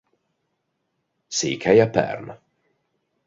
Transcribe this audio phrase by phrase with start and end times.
[1.27, 2.29] Székhelye Perm.